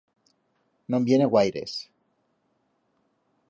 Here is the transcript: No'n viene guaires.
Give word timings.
No'n 0.95 1.05
viene 1.11 1.27
guaires. 1.35 1.77